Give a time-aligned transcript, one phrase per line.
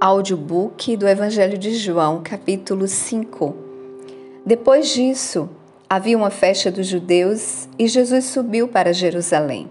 [0.00, 3.52] Audiobook do Evangelho de João, capítulo 5.
[4.46, 5.50] Depois disso,
[5.90, 9.68] havia uma festa dos judeus e Jesus subiu para Jerusalém.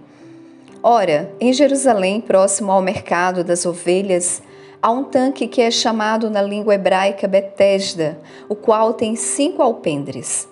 [0.83, 4.43] Ora, em Jerusalém, próximo ao mercado das ovelhas,
[4.81, 8.19] há um tanque que é chamado na língua hebraica Betesda,
[8.49, 10.45] o qual tem cinco alpendres.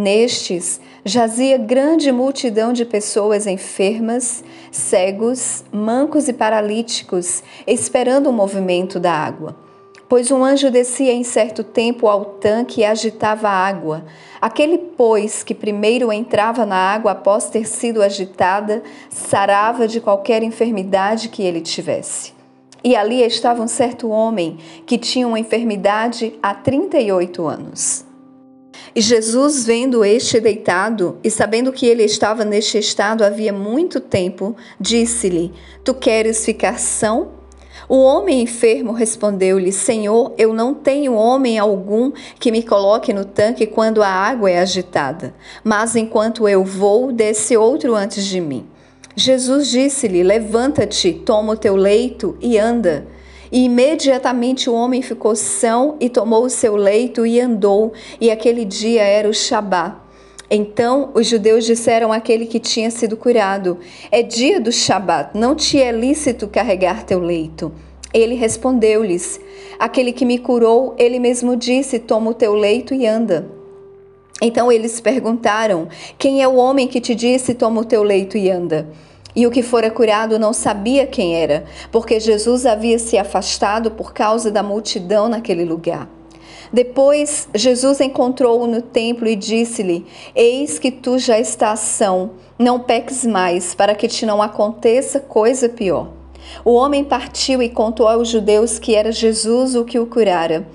[0.00, 4.42] Nestes jazia grande multidão de pessoas enfermas,
[4.72, 9.54] cegos, mancos e paralíticos, esperando o movimento da água.
[10.08, 14.06] Pois um anjo descia em certo tempo ao tanque e agitava a água.
[14.40, 21.28] Aquele, pois, que primeiro entrava na água após ter sido agitada, sarava de qualquer enfermidade
[21.28, 22.32] que ele tivesse.
[22.82, 28.08] E ali estava um certo homem que tinha uma enfermidade há 38 anos.
[28.94, 34.56] E Jesus, vendo este deitado e sabendo que ele estava neste estado havia muito tempo,
[34.80, 35.52] disse-lhe:
[35.84, 37.40] Tu queres ficar são?
[37.88, 43.66] O homem enfermo respondeu-lhe: Senhor, eu não tenho homem algum que me coloque no tanque
[43.66, 48.66] quando a água é agitada, mas enquanto eu vou, desce outro antes de mim.
[49.16, 53.06] Jesus disse-lhe: Levanta-te, toma o teu leito e anda.
[53.52, 58.64] E imediatamente o homem ficou são e tomou o seu leito e andou, e aquele
[58.64, 60.00] dia era o Shabá.
[60.50, 63.78] Então os judeus disseram àquele que tinha sido curado:
[64.10, 67.72] É dia do Shabat, não te é lícito carregar teu leito.
[68.12, 69.40] Ele respondeu-lhes:
[69.78, 73.48] Aquele que me curou, ele mesmo disse: Toma o teu leito e anda.
[74.42, 78.50] Então eles perguntaram: Quem é o homem que te disse: Toma o teu leito e
[78.50, 78.88] anda?
[79.34, 84.12] E o que fora curado não sabia quem era, porque Jesus havia se afastado por
[84.12, 86.08] causa da multidão naquele lugar.
[86.72, 93.26] Depois, Jesus encontrou-o no templo e disse-lhe: Eis que tu já estás são, não peques
[93.26, 96.08] mais, para que te não aconteça coisa pior.
[96.64, 100.66] O homem partiu e contou aos judeus que era Jesus o que o curara.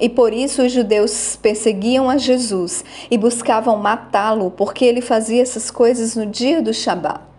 [0.00, 5.70] E por isso os judeus perseguiam a Jesus e buscavam matá-lo, porque ele fazia essas
[5.70, 7.33] coisas no dia do Shabat.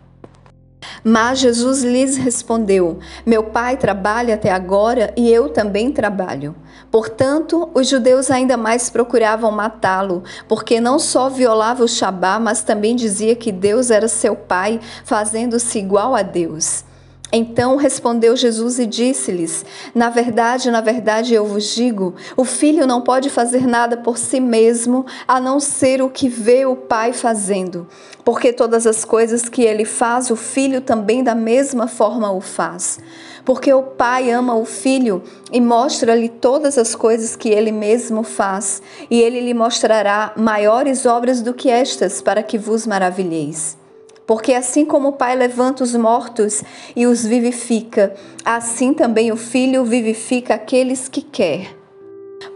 [1.03, 6.55] Mas Jesus lhes respondeu: Meu pai trabalha até agora e eu também trabalho.
[6.91, 12.95] Portanto, os judeus ainda mais procuravam matá-lo, porque não só violava o Shabá, mas também
[12.95, 16.85] dizia que Deus era seu pai, fazendo-se igual a Deus.
[17.31, 23.01] Então respondeu Jesus e disse-lhes: Na verdade, na verdade eu vos digo: o filho não
[23.01, 27.87] pode fazer nada por si mesmo, a não ser o que vê o pai fazendo.
[28.23, 32.99] Porque todas as coisas que ele faz, o filho também da mesma forma o faz.
[33.43, 35.21] Porque o pai ama o filho
[35.51, 41.41] e mostra-lhe todas as coisas que ele mesmo faz, e ele lhe mostrará maiores obras
[41.41, 43.77] do que estas, para que vos maravilheis.
[44.25, 46.63] Porque assim como o Pai levanta os mortos
[46.95, 48.13] e os vivifica,
[48.43, 51.75] assim também o Filho vivifica aqueles que quer.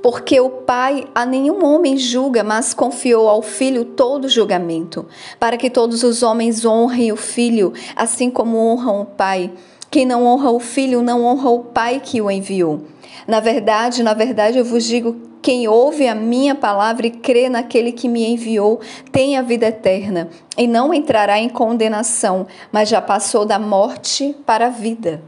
[0.02, 5.06] Porque o Pai a nenhum homem julga, mas confiou ao Filho todo o julgamento,
[5.40, 9.52] para que todos os homens honrem o Filho, assim como honram o Pai.
[9.92, 12.82] Quem não honra o Filho não honra o Pai que o enviou.
[13.28, 17.92] Na verdade, na verdade, eu vos digo: quem ouve a minha palavra e crê naquele
[17.92, 18.80] que me enviou
[19.12, 24.68] tem a vida eterna e não entrará em condenação, mas já passou da morte para
[24.68, 25.22] a vida.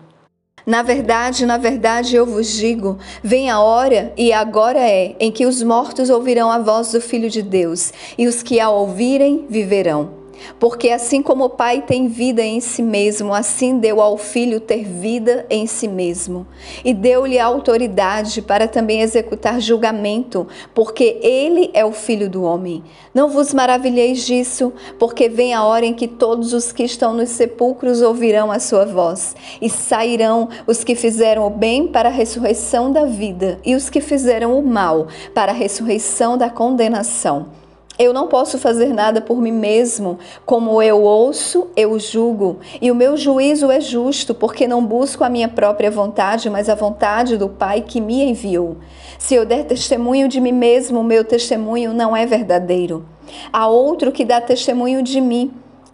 [0.65, 5.45] Na verdade, na verdade, eu vos digo: vem a hora, e agora é, em que
[5.45, 10.20] os mortos ouvirão a voz do Filho de Deus, e os que a ouvirem viverão.
[10.59, 14.83] Porque assim como o Pai tem vida em si mesmo, assim deu ao Filho ter
[14.83, 16.45] vida em si mesmo.
[16.83, 22.83] E deu-lhe autoridade para também executar julgamento, porque ele é o Filho do homem.
[23.13, 27.29] Não vos maravilheis disso, porque vem a hora em que todos os que estão nos
[27.29, 32.91] sepulcros ouvirão a sua voz, e sairão os que fizeram o bem para a ressurreição
[32.91, 37.60] da vida, e os que fizeram o mal para a ressurreição da condenação.
[38.03, 40.17] Eu não posso fazer nada por mim mesmo.
[40.43, 42.57] Como eu ouço, eu julgo.
[42.81, 46.73] E o meu juízo é justo, porque não busco a minha própria vontade, mas a
[46.73, 48.77] vontade do Pai que me enviou.
[49.19, 53.05] Se eu der testemunho de mim mesmo, o meu testemunho não é verdadeiro.
[53.53, 55.53] Há outro que dá testemunho de mim,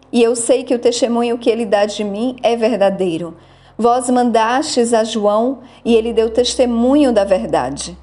[0.10, 3.36] e eu sei que o testemunho que ele dá de mim é verdadeiro.
[3.78, 7.98] Vós mandastes a João, e ele deu testemunho da verdade.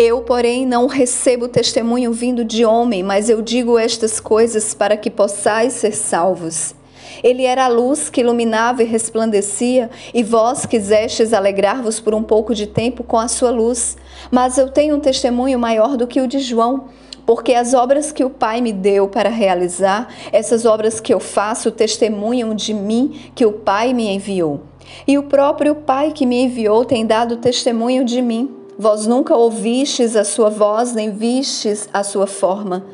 [0.00, 5.10] Eu, porém, não recebo testemunho vindo de homem, mas eu digo estas coisas para que
[5.10, 6.72] possais ser salvos.
[7.20, 12.54] Ele era a luz que iluminava e resplandecia, e vós quisestes alegrar-vos por um pouco
[12.54, 13.96] de tempo com a sua luz.
[14.30, 16.84] Mas eu tenho um testemunho maior do que o de João,
[17.26, 21.72] porque as obras que o Pai me deu para realizar, essas obras que eu faço,
[21.72, 24.60] testemunham de mim que o Pai me enviou.
[25.08, 28.57] E o próprio Pai que me enviou tem dado testemunho de mim.
[28.80, 32.86] Vós nunca ouvistes a sua voz, nem vistes a sua forma.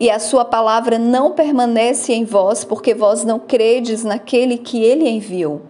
[0.00, 5.06] E a sua palavra não permanece em vós, porque vós não credes naquele que ele
[5.06, 5.60] enviou.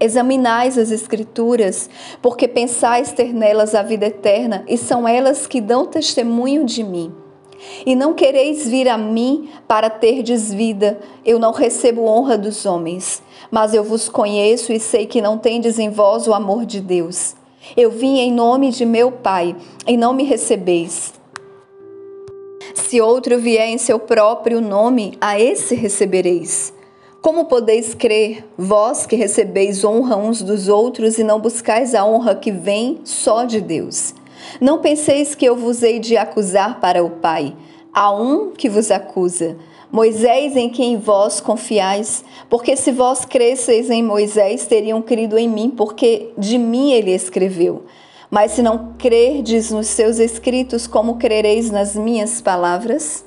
[0.00, 1.90] Examinais as Escrituras,
[2.22, 7.12] porque pensais ter nelas a vida eterna, e são elas que dão testemunho de mim.
[7.84, 13.22] E não quereis vir a mim para terdes vida, eu não recebo honra dos homens,
[13.50, 17.34] mas eu vos conheço e sei que não tendes em vós o amor de Deus.
[17.74, 21.14] Eu vim em nome de meu Pai, e não me recebeis.
[22.74, 26.72] Se outro vier em seu próprio nome, a esse recebereis.
[27.22, 32.34] Como podeis crer, vós que recebeis honra uns dos outros e não buscais a honra
[32.36, 34.14] que vem só de Deus?
[34.60, 37.56] Não penseis que eu vos hei de acusar para o Pai.
[37.92, 39.56] Há um que vos acusa,
[39.96, 45.70] Moisés em quem vós confiais, porque se vós cresceis em Moisés, teriam crido em mim,
[45.70, 47.84] porque de mim ele escreveu.
[48.30, 53.24] Mas se não crerdes nos seus escritos, como crereis nas minhas palavras?